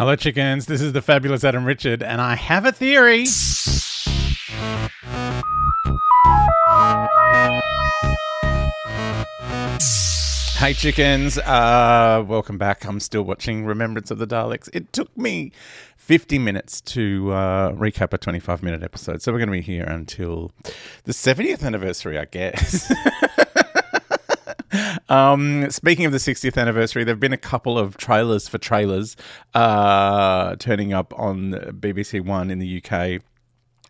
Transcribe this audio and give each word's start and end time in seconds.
Hello, 0.00 0.16
chickens. 0.16 0.64
This 0.64 0.80
is 0.80 0.94
the 0.94 1.02
fabulous 1.02 1.44
Adam 1.44 1.66
Richard, 1.66 2.02
and 2.02 2.22
I 2.22 2.34
have 2.34 2.64
a 2.64 2.72
theory. 2.72 3.26
Hey, 10.56 10.72
chickens. 10.72 11.36
Uh, 11.36 12.24
welcome 12.26 12.56
back. 12.56 12.86
I'm 12.86 12.98
still 12.98 13.24
watching 13.24 13.66
Remembrance 13.66 14.10
of 14.10 14.16
the 14.16 14.26
Daleks. 14.26 14.70
It 14.72 14.90
took 14.94 15.14
me 15.18 15.52
50 15.98 16.38
minutes 16.38 16.80
to 16.80 17.32
uh, 17.32 17.72
recap 17.72 18.14
a 18.14 18.18
25 18.18 18.62
minute 18.62 18.82
episode, 18.82 19.20
so 19.20 19.32
we're 19.32 19.38
going 19.38 19.48
to 19.48 19.52
be 19.52 19.60
here 19.60 19.84
until 19.84 20.50
the 21.04 21.12
70th 21.12 21.62
anniversary, 21.62 22.18
I 22.18 22.24
guess. 22.24 22.90
Um, 25.10 25.70
speaking 25.70 26.06
of 26.06 26.12
the 26.12 26.18
60th 26.18 26.56
anniversary, 26.56 27.04
there 27.04 27.12
have 27.12 27.20
been 27.20 27.32
a 27.32 27.36
couple 27.36 27.78
of 27.78 27.96
trailers 27.96 28.48
for 28.48 28.58
trailers 28.58 29.16
uh, 29.54 30.56
turning 30.56 30.92
up 30.92 31.12
on 31.18 31.52
BBC 31.52 32.24
One 32.24 32.50
in 32.50 32.60
the 32.60 32.82
UK. 32.82 33.20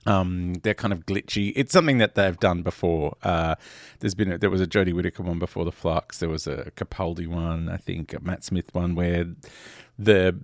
Um, 0.07 0.55
they're 0.63 0.75
kind 0.75 0.93
of 0.95 1.05
glitchy. 1.05 1.53
It's 1.55 1.73
something 1.73 1.99
that 1.99 2.15
they've 2.15 2.39
done 2.39 2.63
before. 2.63 3.17
Uh, 3.23 3.57
there's 4.01 4.15
been 4.15 4.33
a, 4.33 4.39
there 4.39 4.49
was 4.49 4.63
a 4.63 4.67
Jodie 4.67 4.95
Whittaker 4.95 5.23
one 5.23 5.39
before 5.39 5.67
the 5.67 5.73
Flux. 5.73 6.19
There 6.19 6.31
was 6.31 6.47
a 6.47 6.73
Capaldi 6.75 7.29
one, 7.29 7.69
I 7.69 7.77
think, 7.77 8.15
a 8.15 8.21
Matt 8.21 8.43
Smith 8.43 8.75
one 8.75 8.95
where 8.95 9.27
the 9.99 10.39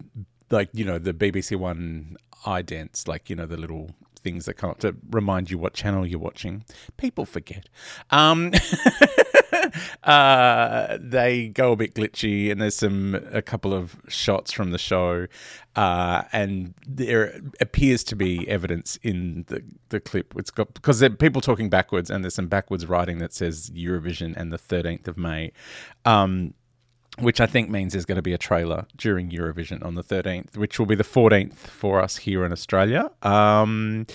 like 0.51 0.69
you 0.75 0.85
know 0.85 0.99
the 0.99 1.15
BBC 1.15 1.57
One 1.57 2.17
idents, 2.45 3.09
like 3.09 3.31
you 3.31 3.37
know 3.37 3.47
the 3.47 3.57
little 3.57 3.91
things 4.27 4.45
that 4.45 4.55
come 4.55 4.71
up 4.71 4.81
to 4.81 4.95
remind 5.11 5.51
you 5.51 5.57
what 5.57 5.73
channel 5.73 6.07
you're 6.07 6.19
watching. 6.19 6.65
People 6.97 7.25
forget. 7.25 7.69
Um, 8.11 8.53
uh, 10.05 10.99
they 11.01 11.49
go 11.49 11.73
a 11.73 11.77
bit 11.77 11.95
glitchy, 11.95 12.51
and 12.51 12.61
there's 12.61 12.77
some 12.77 13.15
a 13.33 13.43
couple 13.43 13.73
of 13.73 13.97
shots 14.09 14.53
from 14.53 14.71
the 14.71 14.79
show, 14.79 15.27
uh, 15.75 16.23
and 16.33 16.75
there 16.87 17.41
appears 17.61 18.05
to 18.05 18.17
be 18.17 18.49
evidence 18.49 18.99
in 19.03 19.45
the 19.49 19.63
the 19.89 20.01
clip. 20.01 20.35
It's 20.37 20.51
got 20.51 20.75
because 20.75 21.01
there 21.01 21.11
are 21.11 21.17
people 21.17 21.41
talking 21.41 21.71
backwards, 21.71 22.11
and 22.11 22.25
there's 22.25 22.35
some 22.35 22.49
backwards 22.49 22.87
writing 22.87 23.19
that 23.19 23.33
says 23.33 23.71
Eurovision 23.71 24.37
and 24.37 24.53
the 24.53 24.59
13th 24.59 25.09
of 25.09 25.17
May. 25.17 25.53
Um, 26.05 26.55
which 27.19 27.41
I 27.41 27.47
think 27.47 27.71
means 27.71 27.93
there's 27.93 28.05
going 28.05 28.17
to 28.17 28.23
be 28.23 28.35
a 28.35 28.39
trailer 28.39 28.87
during 28.97 29.31
Eurovision 29.31 29.83
on 29.83 29.95
the 29.95 30.05
13th, 30.05 30.57
which 30.57 30.79
will 30.79 30.87
be 30.87 30.95
the 30.95 31.05
14th 31.05 31.55
for 31.55 32.01
us 32.03 32.19
here 32.19 32.45
in 32.45 32.53
Australia. 32.53 33.11
Um, 33.23 34.07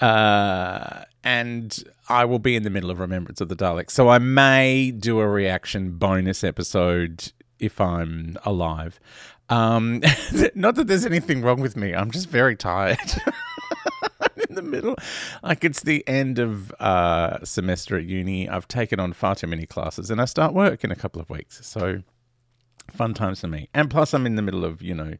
uh, 0.00 1.04
and 1.24 1.84
I 2.08 2.24
will 2.24 2.38
be 2.38 2.56
in 2.56 2.62
the 2.62 2.70
middle 2.70 2.90
of 2.90 3.00
Remembrance 3.00 3.40
of 3.40 3.48
the 3.48 3.56
Daleks. 3.56 3.90
So 3.90 4.08
I 4.08 4.18
may 4.18 4.90
do 4.90 5.20
a 5.20 5.28
reaction 5.28 5.92
bonus 5.92 6.44
episode 6.44 7.32
if 7.58 7.80
I'm 7.80 8.36
alive. 8.44 9.00
Um, 9.48 10.02
not 10.54 10.74
that 10.74 10.86
there's 10.86 11.06
anything 11.06 11.42
wrong 11.42 11.60
with 11.60 11.76
me, 11.76 11.94
I'm 11.94 12.10
just 12.10 12.28
very 12.28 12.56
tired. 12.56 12.98
in 14.48 14.54
the 14.54 14.62
middle. 14.62 14.96
Like 15.42 15.64
it's 15.64 15.82
the 15.82 16.06
end 16.06 16.38
of 16.38 16.72
uh, 16.72 17.44
semester 17.44 17.96
at 17.96 18.04
uni. 18.04 18.48
I've 18.48 18.68
taken 18.68 19.00
on 19.00 19.12
far 19.12 19.34
too 19.34 19.46
many 19.46 19.66
classes 19.66 20.10
and 20.10 20.20
I 20.20 20.26
start 20.26 20.52
work 20.54 20.84
in 20.84 20.90
a 20.90 20.96
couple 20.96 21.20
of 21.20 21.30
weeks. 21.30 21.66
So 21.66 22.02
fun 22.92 23.14
times 23.14 23.40
for 23.40 23.48
me. 23.48 23.68
And 23.74 23.90
plus, 23.90 24.14
I'm 24.14 24.26
in 24.26 24.36
the 24.36 24.42
middle 24.42 24.64
of 24.64 24.82
you 24.82 24.94
know 24.94 25.14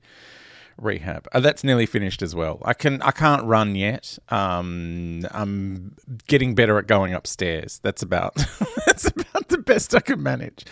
rehab. 0.78 1.28
Uh, 1.32 1.40
that's 1.40 1.64
nearly 1.64 1.86
finished 1.86 2.22
as 2.22 2.34
well. 2.34 2.60
I 2.64 2.74
can 2.74 3.00
I 3.02 3.10
can't 3.10 3.44
run 3.44 3.74
yet. 3.74 4.18
Um, 4.28 5.26
I'm 5.30 5.96
getting 6.26 6.54
better 6.54 6.78
at 6.78 6.86
going 6.86 7.14
upstairs. 7.14 7.80
That's 7.82 8.02
about 8.02 8.34
that's 8.86 9.06
about 9.06 9.48
the 9.48 9.58
best 9.58 9.94
I 9.94 10.00
can 10.00 10.22
manage. 10.22 10.64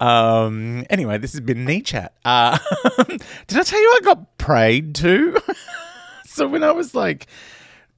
Um, 0.00 0.84
anyway, 0.90 1.18
this 1.18 1.32
has 1.32 1.40
been 1.40 1.64
knee 1.64 1.82
chat. 1.82 2.14
Uh, 2.24 2.58
did 3.06 3.58
I 3.58 3.62
tell 3.62 3.80
you 3.80 3.96
I 3.96 4.00
got 4.04 4.38
prayed 4.38 4.94
to? 4.96 5.40
so 6.24 6.46
when 6.48 6.62
I 6.62 6.72
was 6.72 6.94
like 6.94 7.26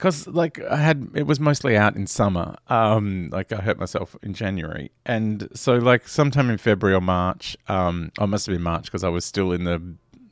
because 0.00 0.26
like 0.26 0.58
I 0.62 0.76
had 0.76 1.10
it 1.14 1.26
was 1.26 1.38
mostly 1.38 1.76
out 1.76 1.94
in 1.94 2.06
summer. 2.06 2.56
Um, 2.68 3.28
like 3.30 3.52
I 3.52 3.56
hurt 3.56 3.78
myself 3.78 4.16
in 4.22 4.32
January, 4.32 4.90
and 5.04 5.48
so 5.52 5.74
like 5.74 6.08
sometime 6.08 6.48
in 6.48 6.56
February 6.56 6.96
or 6.96 7.02
March. 7.02 7.56
Um, 7.68 8.10
I 8.18 8.24
must 8.24 8.46
have 8.46 8.54
been 8.54 8.62
March 8.62 8.84
because 8.84 9.04
I 9.04 9.10
was 9.10 9.26
still 9.26 9.52
in 9.52 9.64
the 9.64 9.82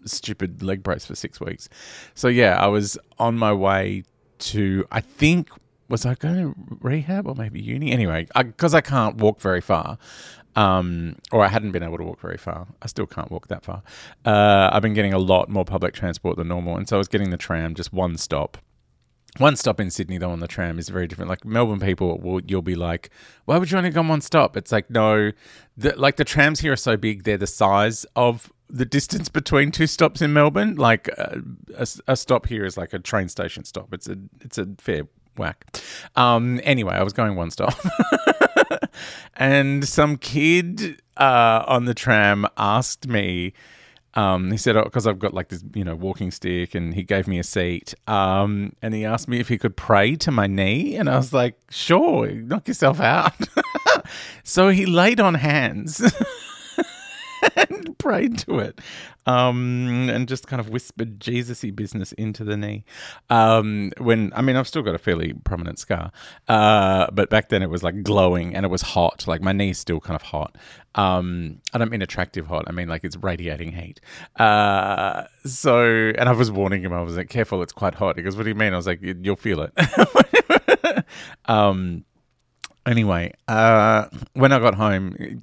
stupid 0.05 0.63
leg 0.63 0.83
brace 0.83 1.05
for 1.05 1.15
six 1.15 1.41
weeks. 1.41 1.69
So 2.15 2.29
yeah, 2.29 2.57
I 2.57 2.67
was 2.67 2.99
on 3.19 3.37
my 3.37 3.53
way 3.53 4.05
to. 4.39 4.87
I 4.91 5.01
think 5.01 5.51
was 5.89 6.05
I 6.05 6.15
going 6.15 6.37
to 6.37 6.55
rehab 6.81 7.27
or 7.27 7.35
maybe 7.35 7.61
uni? 7.61 7.93
Anyway, 7.93 8.27
because 8.37 8.75
I, 8.75 8.79
I, 8.79 8.81
can't 8.83 9.17
walk 9.17 9.41
very 9.41 9.61
far. 9.61 9.99
Um, 10.55 11.17
or 11.33 11.45
I 11.45 11.49
hadn't 11.49 11.73
been 11.73 11.83
able 11.83 11.99
to 11.99 12.05
walk 12.05 12.21
very 12.21 12.37
far. 12.37 12.67
I 12.83 12.89
still 12.89 13.07
can't 13.07 13.31
walk 13.31 13.49
that 13.49 13.65
far. 13.65 13.83
Uh, 14.25 14.71
I've 14.73 14.83
been 14.83 14.95
getting 14.95 15.15
a 15.15 15.19
lot 15.19 15.49
more 15.49 15.65
public 15.65 15.95
transport 15.95 16.37
than 16.37 16.49
normal, 16.49 16.77
and 16.77 16.89
so 16.89 16.97
I 16.97 16.99
was 16.99 17.09
getting 17.09 17.31
the 17.31 17.37
tram 17.37 17.75
just 17.75 17.93
one 17.93 18.17
stop 18.17 18.59
one 19.37 19.57
stop 19.57 19.79
in 19.79 19.91
Sydney 19.91 20.19
though 20.19 20.31
on 20.31 20.41
the 20.41 20.49
tram 20.49 20.79
is 20.79 20.89
very 20.89 21.07
different. 21.07 21.29
Like 21.29 21.45
Melbourne 21.45 21.81
people, 21.81 22.19
will 22.19 22.41
you'll 22.47 22.63
be 22.63 22.75
like, 22.75 23.11
"Why 23.45 23.59
would 23.59 23.71
you 23.71 23.79
only 23.79 23.91
go 23.91 24.01
on 24.01 24.09
one 24.09 24.21
stop?" 24.21 24.57
It's 24.57 24.73
like 24.73 24.91
no, 24.91 25.33
the, 25.77 25.95
like 25.97 26.17
the 26.17 26.25
trams 26.25 26.61
here 26.61 26.73
are 26.73 26.77
so 26.77 26.97
big; 26.97 27.25
they're 27.25 27.37
the 27.39 27.47
size 27.47 28.05
of 28.17 28.53
the 28.71 28.85
distance 28.85 29.29
between 29.29 29.71
two 29.71 29.87
stops 29.87 30.23
in 30.23 30.33
Melbourne. 30.33 30.77
Like 30.77 31.09
uh, 31.19 31.37
a, 31.77 31.87
a, 32.09 32.17
stop 32.17 32.47
here 32.47 32.65
is 32.65 32.77
like 32.77 32.93
a 32.93 32.99
train 32.99 33.29
station 33.29 33.65
stop. 33.65 33.93
It's 33.93 34.09
a 34.09 34.17
it's 34.41 34.59
a 34.59 34.67
fair 34.79 35.09
whack. 35.37 35.65
Um, 36.17 36.61
anyway, 36.65 36.95
I 36.95 37.03
was 37.03 37.13
going 37.13 37.37
one 37.37 37.51
stop, 37.51 37.75
and 39.37 39.87
some 39.87 40.17
kid 40.17 41.01
uh, 41.17 41.65
on 41.67 41.85
the 41.87 41.95
tram 41.95 42.47
asked 42.57 43.07
me 43.09 43.55
Um, 44.15 44.51
he 44.51 44.57
said, 44.57 44.75
because 44.83 45.07
I've 45.07 45.19
got 45.19 45.33
like 45.33 45.49
this, 45.49 45.63
you 45.75 45.85
know, 45.85 45.95
walking 45.95 46.31
stick, 46.31 46.75
and 46.75 46.95
he 46.95 47.05
gave 47.05 47.29
me 47.29 47.39
a 47.39 47.45
seat. 47.45 47.95
Um, 48.09 48.73
and 48.83 48.93
he 48.95 49.05
asked 49.05 49.29
me 49.29 49.39
if 49.39 49.49
he 49.49 49.59
could 49.59 49.77
pray 49.77 50.17
to 50.17 50.31
my 50.33 50.47
knee, 50.47 50.97
and 50.97 51.09
I 51.09 51.17
was 51.17 51.33
like, 51.33 51.57
sure, 51.71 52.29
knock 52.29 52.67
yourself 52.67 53.01
out. 53.01 53.33
so 54.43 54.71
he 54.71 54.87
laid 54.87 55.21
on 55.21 55.35
hands. 55.35 56.03
and 57.57 57.99
prayed 57.99 58.39
to 58.39 58.59
it 58.59 58.81
um, 59.29 60.09
and 60.11 60.27
just 60.27 60.47
kind 60.47 60.59
of 60.59 60.71
whispered 60.71 61.21
Jesus-y 61.21 61.71
business 61.71 62.13
into 62.13 62.45
the 62.45 62.57
knee. 62.57 62.85
Um, 63.29 63.93
when 63.99 64.33
I 64.35 64.41
mean, 64.41 64.57
I've 64.57 64.67
still 64.67 64.83
got 64.83 64.95
a 64.95 64.99
fairly 64.99 65.35
prominent 65.45 65.79
scar, 65.79 66.11
uh, 66.49 67.09
but 67.13 67.29
back 67.29 67.51
then 67.51 67.63
it 67.63 67.69
was 67.69 67.83
like 67.83 68.03
glowing 68.03 68.55
and 68.55 68.65
it 68.65 68.71
was 68.71 68.81
hot. 68.81 69.27
Like 69.27 69.43
my 69.43 69.53
knee's 69.53 69.79
still 69.79 70.01
kind 70.01 70.17
of 70.17 70.23
hot. 70.23 70.57
Um, 70.95 71.61
I 71.75 71.79
don't 71.79 71.91
mean 71.91 72.01
attractive 72.01 72.47
hot. 72.47 72.65
I 72.69 72.73
mean 72.73 72.89
like 72.89 73.05
it's 73.05 73.17
radiating 73.17 73.73
heat. 73.73 74.01
Uh, 74.37 75.25
so, 75.45 76.13
and 76.17 76.29
I 76.29 76.33
was 76.33 76.51
warning 76.51 76.83
him. 76.83 76.95
I 76.95 77.03
was 77.03 77.17
like, 77.17 77.29
"Careful, 77.29 77.63
it's 77.63 77.73
quite 77.73 77.95
hot." 77.95 78.17
He 78.17 78.23
goes, 78.23 78.35
"What 78.35 78.45
do 78.45 78.49
you 78.49 78.55
mean?" 78.55 78.73
I 78.73 78.77
was 78.77 78.87
like, 78.87 79.01
"You'll 79.03 79.37
feel 79.37 79.61
it." 79.63 81.05
um. 81.45 82.05
Anyway, 82.87 83.35
uh, 83.49 84.07
when 84.33 84.51
I 84.51 84.59
got 84.59 84.75
home, 84.75 85.15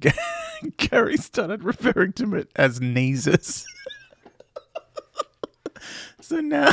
Gary 0.76 1.16
started 1.16 1.64
referring 1.64 2.12
to 2.14 2.34
it 2.34 2.50
as 2.56 2.80
Neezus. 2.80 3.64
so 6.20 6.40
now, 6.40 6.72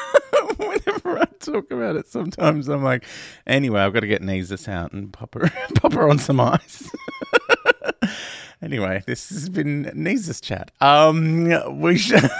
whenever 0.56 1.18
I 1.18 1.26
talk 1.40 1.70
about 1.70 1.96
it, 1.96 2.08
sometimes 2.08 2.68
I'm 2.68 2.82
like, 2.82 3.04
anyway, 3.46 3.80
I've 3.80 3.92
got 3.92 4.00
to 4.00 4.06
get 4.06 4.22
Neezus 4.22 4.68
out 4.68 4.92
and 4.92 5.12
pop 5.12 5.34
her, 5.34 5.50
pop 5.74 5.92
her 5.94 6.08
on 6.08 6.18
some 6.18 6.40
ice. 6.40 6.90
anyway, 8.62 9.02
this 9.06 9.28
has 9.30 9.48
been 9.48 9.84
Neezus 9.94 10.42
chat. 10.42 10.70
Um, 10.80 11.80
we 11.80 11.98
should. 11.98 12.30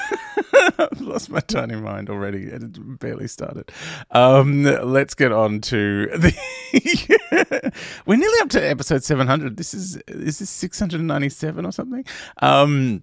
I've 0.79 1.01
lost 1.01 1.31
my 1.31 1.41
tiny 1.41 1.77
mind 1.77 2.11
already. 2.11 2.45
It 2.45 2.99
barely 2.99 3.29
started. 3.29 3.71
Um, 4.11 4.63
let's 4.65 5.15
get 5.15 5.33
on 5.33 5.61
to 5.63 6.07
the. 6.07 7.73
We're 8.07 8.17
nearly 8.17 8.39
up 8.41 8.51
to 8.51 8.61
episode 8.61 9.05
seven 9.05 9.27
hundred. 9.27 9.57
This 9.57 9.75
is 9.75 9.97
is 10.09 10.39
this 10.39 10.51
six 10.51 10.79
hundred 10.79 11.01
ninety 11.03 11.29
seven 11.29 11.67
or 11.67 11.73
something. 11.73 12.05
Um, 12.41 13.03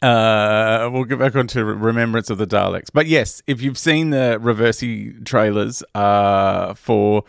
uh, 0.00 0.88
we'll 0.92 1.04
get 1.04 1.18
back 1.18 1.36
onto 1.36 1.62
Remembrance 1.64 2.30
of 2.30 2.38
the 2.38 2.46
Daleks. 2.46 2.88
But 2.92 3.06
yes, 3.06 3.42
if 3.46 3.60
you've 3.60 3.78
seen 3.78 4.10
the 4.10 4.38
Reversi 4.40 5.24
trailers 5.24 5.82
uh, 5.94 6.74
for 6.74 7.24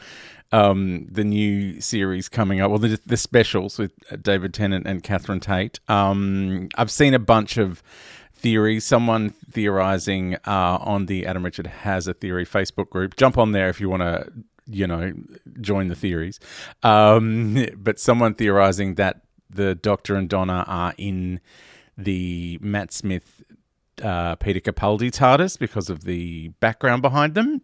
um, 0.51 1.07
the 1.09 1.23
new 1.23 1.81
series 1.81 2.29
coming 2.29 2.61
up, 2.61 2.69
well, 2.69 2.79
the, 2.79 2.99
the 3.05 3.17
specials 3.17 3.77
with 3.77 3.91
David 4.21 4.53
Tennant 4.53 4.87
and 4.87 5.03
Catherine 5.03 5.39
Tate, 5.39 5.79
um, 5.87 6.69
I've 6.75 6.91
seen 6.91 7.13
a 7.13 7.19
bunch 7.19 7.57
of 7.57 7.83
theories. 8.43 8.85
Someone 8.85 9.31
theorizing 9.49 10.35
uh, 10.45 10.77
on 10.81 11.07
the 11.07 11.25
Adam 11.25 11.43
Richard 11.43 11.65
Has 11.65 12.07
a 12.07 12.13
Theory 12.13 12.45
Facebook 12.45 12.89
group. 12.91 13.15
Jump 13.15 13.37
on 13.39 13.53
there 13.53 13.69
if 13.69 13.81
you 13.81 13.89
want 13.89 14.01
to, 14.01 14.31
you 14.67 14.85
know, 14.85 15.13
join 15.61 15.87
the 15.87 15.95
theories. 15.95 16.39
Um, 16.83 17.65
but 17.75 17.99
someone 17.99 18.35
theorizing 18.35 18.95
that 18.95 19.21
the 19.49 19.73
Doctor 19.73 20.15
and 20.15 20.29
Donna 20.29 20.65
are 20.67 20.93
in 20.97 21.39
the 21.97 22.59
Matt 22.61 22.91
Smith 22.91 23.43
uh, 24.03 24.35
Peter 24.35 24.59
Capaldi 24.59 25.09
TARDIS 25.09 25.57
because 25.57 25.89
of 25.89 26.03
the 26.03 26.49
background 26.59 27.01
behind 27.01 27.35
them 27.35 27.61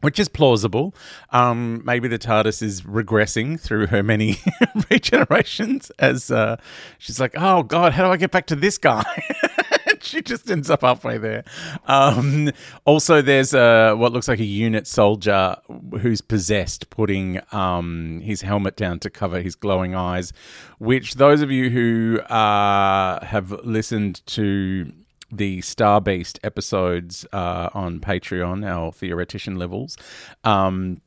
which 0.00 0.20
is 0.20 0.28
plausible. 0.28 0.94
Um, 1.30 1.82
maybe 1.84 2.06
the 2.06 2.20
TARDIS 2.20 2.62
is 2.62 2.82
regressing 2.82 3.58
through 3.58 3.88
her 3.88 4.02
many 4.02 4.34
regenerations 4.92 5.90
as 5.98 6.30
uh, 6.30 6.56
she's 6.98 7.18
like, 7.18 7.34
oh 7.36 7.64
God, 7.64 7.92
how 7.94 8.06
do 8.06 8.12
I 8.12 8.16
get 8.16 8.30
back 8.30 8.46
to 8.46 8.56
this 8.56 8.78
guy? 8.78 9.04
she 10.18 10.22
just 10.22 10.50
ends 10.50 10.70
up 10.70 10.82
halfway 10.82 11.18
there. 11.18 11.44
Um, 11.86 12.50
also, 12.84 13.20
there's 13.22 13.54
a, 13.54 13.94
what 13.94 14.12
looks 14.12 14.28
like 14.28 14.40
a 14.40 14.44
UNIT 14.44 14.86
soldier 14.86 15.56
who's 16.00 16.20
possessed, 16.20 16.90
putting 16.90 17.40
um, 17.52 18.20
his 18.20 18.42
helmet 18.42 18.76
down 18.76 18.98
to 19.00 19.10
cover 19.10 19.40
his 19.40 19.54
glowing 19.54 19.94
eyes. 19.94 20.32
Which 20.78 21.14
those 21.14 21.42
of 21.42 21.50
you 21.50 21.70
who 21.70 22.20
uh, 22.20 23.24
have 23.24 23.50
listened 23.64 24.24
to 24.28 24.92
the 25.30 25.60
Star 25.60 26.00
Beast 26.00 26.40
episodes 26.42 27.26
uh, 27.32 27.68
on 27.74 28.00
Patreon, 28.00 28.66
our 28.66 28.92
theoretician 28.92 29.56
levels. 29.56 29.96
Um, 30.44 31.02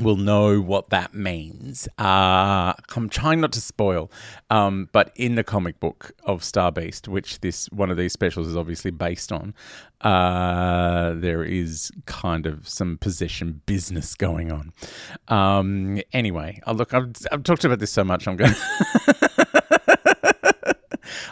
will 0.00 0.16
know 0.16 0.60
what 0.60 0.90
that 0.90 1.14
means. 1.14 1.88
Uh, 1.98 2.74
I'm 2.96 3.08
trying 3.08 3.40
not 3.40 3.52
to 3.52 3.60
spoil, 3.60 4.10
um, 4.50 4.88
but 4.92 5.12
in 5.16 5.34
the 5.34 5.44
comic 5.44 5.78
book 5.80 6.12
of 6.24 6.42
Star 6.42 6.72
Beast, 6.72 7.08
which 7.08 7.40
this 7.40 7.66
one 7.70 7.90
of 7.90 7.96
these 7.96 8.12
specials 8.12 8.48
is 8.48 8.56
obviously 8.56 8.90
based 8.90 9.30
on, 9.32 9.54
uh, 10.00 11.14
there 11.14 11.42
is 11.42 11.90
kind 12.06 12.46
of 12.46 12.68
some 12.68 12.98
possession 12.98 13.62
business 13.66 14.14
going 14.14 14.50
on. 14.50 14.72
Um, 15.28 16.00
anyway, 16.12 16.60
uh, 16.66 16.72
look, 16.72 16.92
I've, 16.92 17.12
I've 17.30 17.42
talked 17.42 17.64
about 17.64 17.78
this 17.78 17.92
so 17.92 18.04
much, 18.04 18.26
I'm 18.26 18.36
going. 18.36 18.54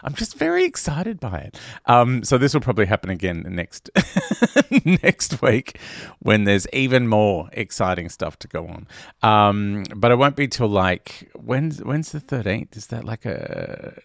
I'm 0.03 0.15
just 0.15 0.37
very 0.37 0.65
excited 0.65 1.21
by 1.21 1.39
it. 1.39 1.59
Um, 1.87 2.25
so 2.25 2.39
this 2.39 2.55
will 2.55 2.61
probably 2.61 2.87
happen 2.87 3.11
again 3.11 3.45
next 3.49 3.91
next 4.85 5.43
week 5.43 5.79
when 6.19 6.45
there's 6.45 6.67
even 6.73 7.09
more 7.09 7.49
exciting 7.53 8.09
stuff 8.09 8.39
to 8.41 8.49
go 8.49 8.67
on. 8.67 8.87
Um, 9.23 9.85
but 9.95 10.11
it 10.11 10.17
won't 10.17 10.37
be 10.37 10.49
till 10.49 10.69
like 10.69 11.31
when's 11.35 11.83
when's 11.83 12.13
the 12.13 12.21
13th? 12.21 12.77
Is 12.77 12.89
that 12.89 13.05
like 13.05 13.25
a 13.25 14.01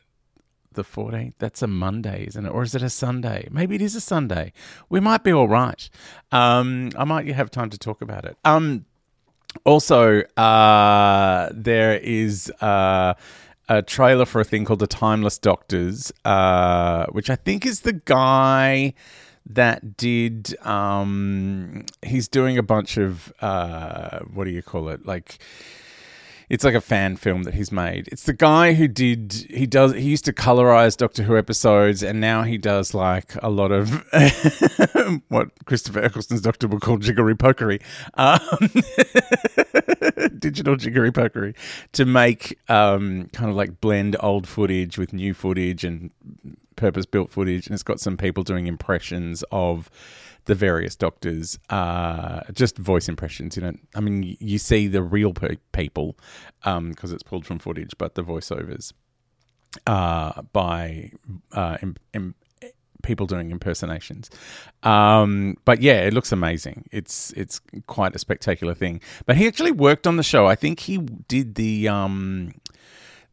the 0.73 0.83
14th? 0.83 1.33
That's 1.39 1.61
a 1.61 1.67
Monday, 1.67 2.25
isn't 2.27 2.45
it? 2.45 2.49
Or 2.49 2.63
is 2.63 2.73
it 2.75 2.81
a 2.81 2.89
Sunday? 2.89 3.47
Maybe 3.51 3.75
it 3.75 3.81
is 3.81 3.95
a 3.95 4.01
Sunday. 4.01 4.53
We 4.89 4.99
might 4.99 5.23
be 5.23 5.33
all 5.33 5.47
right. 5.47 5.89
Um, 6.31 6.91
I 6.97 7.03
might 7.03 7.27
have 7.27 7.51
time 7.51 7.69
to 7.71 7.77
talk 7.77 8.01
about 8.01 8.23
it. 8.25 8.37
Um, 8.45 8.85
also, 9.65 10.21
uh, 10.37 11.49
there 11.51 11.97
is. 11.97 12.49
Uh, 12.61 13.15
a 13.69 13.81
trailer 13.81 14.25
for 14.25 14.41
a 14.41 14.43
thing 14.43 14.65
called 14.65 14.79
The 14.79 14.87
Timeless 14.87 15.37
Doctors, 15.37 16.11
uh, 16.25 17.05
which 17.07 17.29
I 17.29 17.35
think 17.35 17.65
is 17.65 17.81
the 17.81 17.93
guy 17.93 18.93
that 19.45 19.97
did. 19.97 20.55
Um, 20.65 21.85
he's 22.01 22.27
doing 22.27 22.57
a 22.57 22.63
bunch 22.63 22.97
of 22.97 23.33
uh, 23.41 24.19
what 24.19 24.45
do 24.45 24.51
you 24.51 24.61
call 24.61 24.89
it? 24.89 25.05
Like 25.05 25.39
it's 26.49 26.63
like 26.63 26.75
a 26.75 26.81
fan 26.81 27.17
film 27.17 27.43
that 27.43 27.53
he's 27.53 27.71
made. 27.71 28.07
It's 28.09 28.23
the 28.23 28.33
guy 28.33 28.73
who 28.73 28.87
did 28.87 29.47
he 29.49 29.65
does 29.65 29.93
he 29.93 30.09
used 30.09 30.25
to 30.25 30.33
colorize 30.33 30.95
Doctor 30.95 31.23
Who 31.23 31.37
episodes, 31.37 32.03
and 32.03 32.21
now 32.21 32.43
he 32.43 32.57
does 32.57 32.93
like 32.93 33.35
a 33.43 33.49
lot 33.49 33.71
of 33.71 33.89
what 35.27 35.49
Christopher 35.65 36.01
Eccleston's 36.01 36.41
Doctor 36.41 36.67
would 36.67 36.81
call 36.81 36.97
jiggery 36.97 37.35
pokery, 37.35 37.81
um, 38.13 38.39
digital 40.39 40.75
jiggery 40.77 41.11
pokery, 41.11 41.55
to 41.91 42.05
make 42.05 42.57
um, 42.69 43.29
kind 43.33 43.49
of 43.49 43.55
like 43.55 43.81
blend 43.81 44.15
old 44.21 44.47
footage 44.47 44.97
with 44.97 45.11
new 45.11 45.33
footage 45.33 45.83
and 45.83 46.11
purpose 46.77 47.05
built 47.05 47.29
footage, 47.29 47.67
and 47.67 47.73
it's 47.73 47.83
got 47.83 47.99
some 47.99 48.15
people 48.15 48.43
doing 48.43 48.67
impressions 48.67 49.43
of 49.51 49.89
the 50.47 50.55
various 50.55 50.95
doctors, 50.95 51.59
uh, 51.69 52.41
just 52.53 52.77
voice 52.77 53.07
impressions. 53.07 53.55
You 53.55 53.63
know, 53.63 53.73
I 53.95 53.99
mean, 53.99 54.35
you 54.39 54.57
see 54.57 54.87
the 54.87 55.03
real 55.03 55.33
pe- 55.33 55.57
people 55.73 56.17
because 56.61 56.77
um, 56.77 56.95
it's 57.03 57.23
pulled 57.23 57.45
from 57.45 57.59
footage, 57.59 57.93
but 57.97 58.15
the 58.15 58.23
voiceovers 58.23 58.93
uh, 59.85 60.41
by 60.53 61.11
uh, 61.51 61.77
Im- 61.81 61.97
Im- 62.13 62.35
people 63.03 63.25
doing 63.25 63.51
impersonations. 63.51 64.29
Um, 64.83 65.57
but 65.65 65.81
yeah, 65.81 66.01
it 66.01 66.13
looks 66.13 66.31
amazing. 66.31 66.87
It's 66.91 67.31
it's 67.33 67.59
quite 67.87 68.15
a 68.15 68.19
spectacular 68.19 68.73
thing. 68.73 69.01
But 69.25 69.37
he 69.37 69.47
actually 69.47 69.71
worked 69.71 70.07
on 70.07 70.15
the 70.17 70.23
show. 70.23 70.47
I 70.47 70.55
think 70.55 70.79
he 70.79 70.97
did 70.97 71.55
the 71.55 71.89
um, 71.89 72.53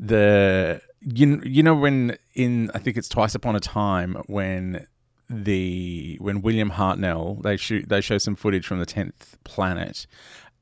the 0.01 0.81
you 1.01 1.41
you 1.45 1.63
know 1.63 1.75
when 1.75 2.19
in 2.35 2.71
I 2.75 2.79
think 2.79 2.97
it's 2.97 3.09
twice 3.09 3.35
upon 3.35 3.57
a 3.57 3.61
time 3.61 4.17
when 4.27 4.87
the 5.29 6.19
when 6.21 6.43
William 6.43 6.71
Hartnell 6.71 7.43
they 7.43 7.57
shoot 7.57 7.89
they 7.89 8.01
show 8.01 8.19
some 8.19 8.35
footage 8.35 8.67
from 8.67 8.79
the 8.79 8.87
tenth 8.87 9.37
planet, 9.45 10.07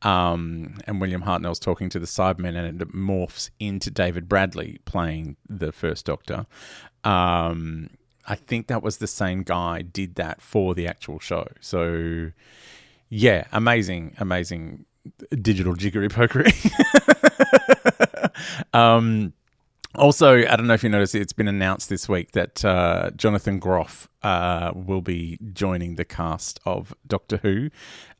um, 0.02 0.78
and 0.87 1.00
William 1.00 1.23
Hartnell's 1.23 1.59
talking 1.59 1.88
to 1.90 1.99
the 1.99 2.07
Cybermen, 2.07 2.57
and 2.57 2.81
it 2.81 2.92
morphs 2.92 3.50
into 3.61 3.90
David 3.90 4.28
Bradley 4.28 4.78
playing 4.85 5.37
the 5.49 5.73
First 5.73 6.07
Doctor. 6.07 6.47
Um, 7.04 7.90
I 8.26 8.35
think 8.35 8.69
that 8.69 8.83
was 8.83 8.99
the 8.99 9.07
same 9.07 9.42
guy 9.42 9.83
did 9.83 10.14
that 10.16 10.40
for 10.40 10.75
the 10.75 10.87
actual 10.87 11.19
show. 11.19 11.47
So, 11.61 12.31
yeah, 13.09 13.47
amazing, 13.52 14.14
amazing 14.19 14.87
digital 15.40 15.75
jiggery 15.75 16.09
pokery. 16.09 16.52
um, 18.73 19.33
also, 19.94 20.38
I 20.38 20.56
don't 20.56 20.66
know 20.66 20.75
if 20.75 20.82
you 20.82 20.88
noticed, 20.88 21.14
it's 21.14 21.32
been 21.32 21.49
announced 21.49 21.88
this 21.88 22.08
week 22.08 22.32
that 22.32 22.64
uh, 22.64 23.11
Jonathan 23.16 23.58
Groff 23.58 24.08
uh, 24.22 24.72
will 24.75 25.02
be 25.02 25.38
joining 25.52 25.96
the 25.96 26.04
cast 26.04 26.61
of 26.64 26.94
Doctor 27.06 27.38
Who 27.38 27.70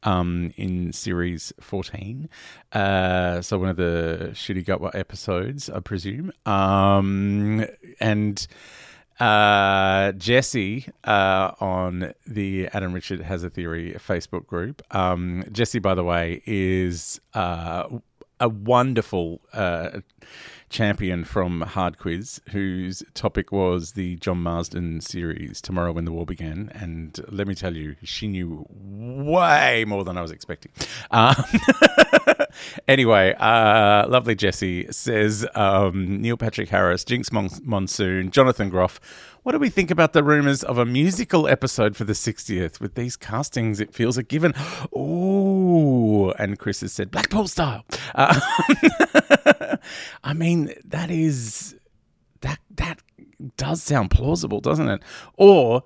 um, 0.02 0.52
in 0.57 0.93
series 0.93 1.52
14. 1.61 2.29
Uh, 2.73 3.41
so, 3.41 3.59
one 3.59 3.69
of 3.69 3.76
the 3.76 4.31
Ncuti 4.33 4.64
Gatwa 4.64 4.95
episodes, 4.95 5.71
I 5.71 5.81
presume. 5.81 6.33
Um, 6.45 7.67
and 8.00 8.47
uh, 9.21 10.12
Jesse 10.12 10.88
uh, 11.05 11.52
on 11.61 12.12
the 12.26 12.69
Adam 12.73 12.93
Richard 12.93 13.21
Has 13.21 13.45
a 13.45 13.50
Theory 13.50 13.95
Facebook 13.99 14.47
group. 14.47 14.83
Um, 14.91 15.45
Jesse, 15.52 15.79
by 15.79 15.95
the 15.95 16.05
way, 16.05 16.43
is 16.45 17.21
uh, 17.35 17.88
a 18.41 18.49
wonderful 18.49 19.41
uh, 19.52 20.00
champion 20.73 21.25
from 21.25 21.61
Hard 21.61 21.99
Quiz, 21.99 22.41
whose 22.50 23.05
topic 23.14 23.52
was 23.52 23.93
the 23.93 24.17
John 24.17 24.38
Marsden 24.38 25.00
series, 25.00 25.61
Tomorrow 25.61 25.93
When 25.93 26.05
the 26.05 26.12
War 26.12 26.26
Began. 26.26 26.73
And 26.75 27.21
let 27.29 27.47
me 27.47 27.55
tell 27.55 27.76
you, 27.76 27.95
she 28.02 28.26
knew 28.26 28.67
way 28.71 29.85
more 29.87 30.02
than 30.02 30.17
I 30.17 30.23
was 30.23 30.33
expecting. 30.33 30.73
Um, 31.11 31.37
anyway, 32.88 33.35
uh, 33.38 34.06
lovely 34.09 34.35
Jesse 34.35 34.90
says 34.90 35.47
um, 35.54 36.21
Neil 36.21 36.37
Patrick 36.37 36.68
Harris, 36.68 37.04
Jinkx 37.04 37.32
Mon- 37.32 37.50
Monsoon, 37.62 38.30
Jonathan 38.30 38.68
Groff. 38.68 39.00
What 39.42 39.52
do 39.52 39.59
we 39.59 39.71
think 39.71 39.90
about 39.90 40.12
the 40.12 40.23
rumors 40.23 40.62
of 40.62 40.78
a 40.78 40.85
musical 40.85 41.49
episode 41.49 41.97
for 41.97 42.04
the 42.04 42.12
60th? 42.12 42.80
With 42.80 42.94
these 42.94 43.16
castings, 43.16 43.80
it 43.80 43.92
feels 43.92 44.16
a 44.16 44.23
given. 44.23 44.54
Ooh, 44.97 46.30
and 46.38 46.59
Chris 46.59 46.80
has 46.82 46.92
said 46.92 47.11
Blackpool 47.11 47.49
style. 47.49 47.85
Uh, 48.14 48.38
I 50.25 50.32
mean, 50.32 50.73
that 50.85 51.11
is 51.11 51.75
that 52.40 52.61
that 52.76 53.00
does 53.56 53.82
sound 53.82 54.11
plausible, 54.11 54.61
doesn't 54.61 54.88
it? 54.88 55.02
Or 55.37 55.82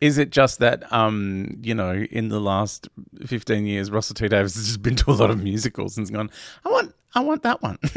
is 0.00 0.18
it 0.18 0.30
just 0.30 0.60
that 0.60 0.90
um, 0.92 1.58
you 1.62 1.74
know, 1.74 1.92
in 1.92 2.28
the 2.28 2.40
last 2.40 2.88
fifteen 3.26 3.66
years, 3.66 3.90
Russell 3.90 4.14
T 4.14 4.28
Davies 4.28 4.54
has 4.54 4.66
just 4.66 4.82
been 4.82 4.96
to 4.96 5.10
a 5.10 5.12
lot 5.12 5.30
of 5.30 5.42
musicals 5.42 5.98
and's 5.98 6.10
gone, 6.10 6.30
I 6.64 6.70
want 6.70 6.94
I 7.14 7.20
want 7.20 7.42
that 7.42 7.62
one. 7.62 7.78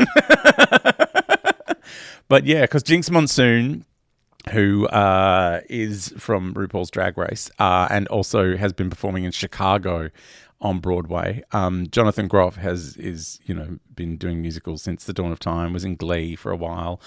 but 2.27 2.45
yeah, 2.45 2.61
because 2.61 2.83
Jinkx 2.83 3.11
Monsoon 3.11 3.85
who 4.49 4.87
uh, 4.87 5.61
is 5.69 6.13
from 6.17 6.53
RuPaul's 6.53 6.89
Drag 6.89 7.17
Race 7.17 7.51
uh, 7.59 7.87
and 7.91 8.07
also 8.07 8.57
has 8.57 8.73
been 8.73 8.89
performing 8.89 9.23
in 9.23 9.31
Chicago 9.31 10.09
on 10.61 10.79
Broadway. 10.79 11.43
Um, 11.51 11.87
Jonathan 11.89 12.27
Groff 12.27 12.55
has 12.55 12.95
is 12.97 13.39
you 13.45 13.53
know 13.53 13.79
been 13.95 14.17
doing 14.17 14.41
musicals 14.41 14.81
since 14.81 15.05
the 15.05 15.13
dawn 15.13 15.31
of 15.31 15.39
time. 15.39 15.73
Was 15.73 15.83
in 15.83 15.95
Glee 15.95 16.35
for 16.35 16.51
a 16.51 16.55
while. 16.55 17.01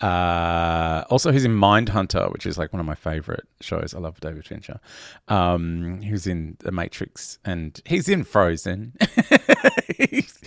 Uh, 0.00 1.04
also, 1.10 1.30
he's 1.32 1.44
in 1.44 1.52
Mindhunter, 1.56 2.32
which 2.32 2.46
is 2.46 2.56
like 2.56 2.72
one 2.72 2.80
of 2.80 2.86
my 2.86 2.94
favorite 2.94 3.46
shows. 3.60 3.94
I 3.94 3.98
love 3.98 4.20
David 4.20 4.46
Fincher. 4.46 4.80
Um, 5.28 6.00
he 6.00 6.12
was 6.12 6.26
in 6.26 6.56
The 6.60 6.72
Matrix, 6.72 7.38
and 7.44 7.80
he's 7.84 8.08
in 8.08 8.24
Frozen. 8.24 8.94
he's, 9.98 10.40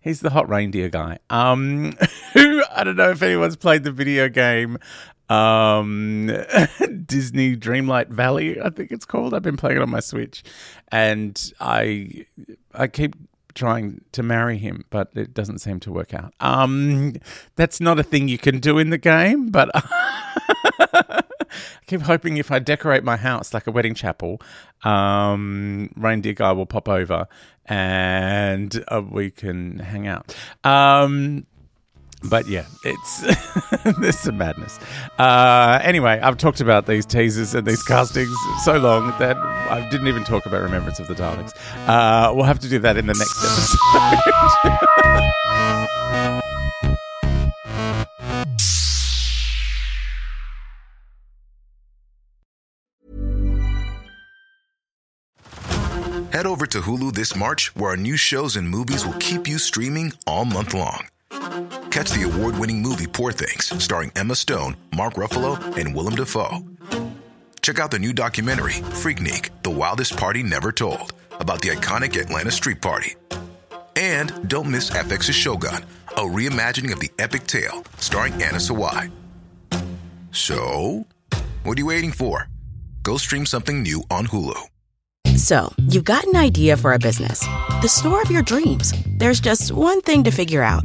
he's 0.00 0.20
the 0.20 0.30
hot 0.30 0.48
reindeer 0.48 0.90
guy. 0.90 1.18
Um, 1.30 1.94
who 2.34 2.62
I 2.70 2.84
don't 2.84 2.96
know 2.96 3.10
if 3.10 3.22
anyone's 3.22 3.56
played 3.56 3.84
the 3.84 3.92
video 3.92 4.28
game 4.28 4.78
um, 5.28 6.26
Disney 7.06 7.56
Dreamlight 7.56 8.08
Valley, 8.08 8.60
I 8.60 8.70
think 8.70 8.90
it's 8.90 9.04
called. 9.04 9.34
I've 9.34 9.42
been 9.42 9.56
playing 9.56 9.78
it 9.78 9.82
on 9.82 9.90
my 9.90 10.00
Switch, 10.00 10.42
and 10.90 11.52
I 11.60 12.26
I 12.74 12.86
keep 12.88 13.14
trying 13.54 14.00
to 14.12 14.22
marry 14.22 14.56
him, 14.56 14.84
but 14.88 15.10
it 15.14 15.34
doesn't 15.34 15.58
seem 15.58 15.80
to 15.80 15.92
work 15.92 16.14
out. 16.14 16.32
Um, 16.38 17.14
that's 17.56 17.80
not 17.80 17.98
a 17.98 18.02
thing 18.02 18.28
you 18.28 18.38
can 18.38 18.60
do 18.60 18.78
in 18.78 18.90
the 18.90 18.98
game, 18.98 19.48
but 19.48 19.68
I 19.74 21.22
keep 21.86 22.02
hoping 22.02 22.36
if 22.36 22.52
I 22.52 22.60
decorate 22.60 23.02
my 23.02 23.16
house 23.16 23.52
like 23.52 23.66
a 23.66 23.72
wedding 23.72 23.94
chapel, 23.94 24.40
um, 24.84 25.90
reindeer 25.96 26.34
guy 26.34 26.52
will 26.52 26.66
pop 26.66 26.88
over 26.88 27.26
and 27.66 28.84
uh, 28.88 29.02
we 29.02 29.30
can 29.30 29.80
hang 29.80 30.06
out. 30.06 30.34
Um, 30.64 31.46
but 32.24 32.48
yeah, 32.48 32.66
it's 32.84 33.20
there's 33.98 34.18
some 34.18 34.38
madness. 34.38 34.78
Uh, 35.18 35.78
anyway, 35.82 36.20
I've 36.22 36.36
talked 36.36 36.60
about 36.60 36.86
these 36.86 37.06
teasers 37.06 37.54
and 37.54 37.66
these 37.66 37.82
castings 37.82 38.34
so 38.64 38.76
long 38.78 39.14
that 39.18 39.36
I 39.36 39.88
didn't 39.90 40.08
even 40.08 40.24
talk 40.24 40.46
about 40.46 40.62
Remembrance 40.62 40.98
of 40.98 41.08
the 41.08 41.14
Daleks. 41.14 41.52
Uh, 41.86 42.32
we'll 42.34 42.44
have 42.44 42.58
to 42.60 42.68
do 42.68 42.78
that 42.80 42.96
in 42.96 43.06
the 43.06 43.14
next 43.14 43.38
episode. 43.38 44.98
Head 56.32 56.46
over 56.46 56.66
to 56.66 56.80
Hulu 56.80 57.14
this 57.14 57.34
March, 57.34 57.74
where 57.74 57.90
our 57.90 57.96
new 57.96 58.16
shows 58.16 58.54
and 58.54 58.68
movies 58.68 59.04
will 59.04 59.14
keep 59.14 59.48
you 59.48 59.58
streaming 59.58 60.12
all 60.26 60.44
month 60.44 60.72
long 60.72 61.08
Catch 61.90 62.10
the 62.10 62.24
award 62.24 62.58
winning 62.58 62.82
movie 62.82 63.06
Poor 63.06 63.32
Things, 63.32 63.82
starring 63.82 64.12
Emma 64.14 64.34
Stone, 64.34 64.76
Mark 64.94 65.14
Ruffalo, 65.14 65.58
and 65.76 65.94
Willem 65.94 66.16
Dafoe. 66.16 66.58
Check 67.62 67.78
out 67.78 67.90
the 67.90 67.98
new 67.98 68.12
documentary, 68.12 68.74
Freaknik 68.74 69.50
The 69.62 69.70
Wildest 69.70 70.16
Party 70.16 70.42
Never 70.42 70.70
Told, 70.70 71.14
about 71.40 71.62
the 71.62 71.70
iconic 71.70 72.20
Atlanta 72.20 72.50
Street 72.50 72.82
Party. 72.82 73.14
And 73.96 74.48
don't 74.48 74.70
miss 74.70 74.90
FX's 74.90 75.34
Shogun, 75.34 75.84
a 76.10 76.20
reimagining 76.20 76.92
of 76.92 77.00
the 77.00 77.10
epic 77.18 77.46
tale, 77.46 77.82
starring 77.96 78.34
Anna 78.34 78.58
Sawai. 78.58 79.10
So, 80.30 81.06
what 81.62 81.78
are 81.78 81.80
you 81.80 81.86
waiting 81.86 82.12
for? 82.12 82.48
Go 83.02 83.16
stream 83.16 83.46
something 83.46 83.82
new 83.82 84.02
on 84.10 84.26
Hulu. 84.26 84.58
So, 85.36 85.72
you've 85.78 86.04
got 86.04 86.24
an 86.24 86.36
idea 86.36 86.76
for 86.76 86.92
a 86.92 86.98
business, 86.98 87.40
the 87.80 87.88
store 87.88 88.20
of 88.22 88.30
your 88.30 88.42
dreams. 88.42 88.92
There's 89.18 89.40
just 89.40 89.72
one 89.72 90.00
thing 90.02 90.24
to 90.24 90.30
figure 90.30 90.62
out 90.62 90.84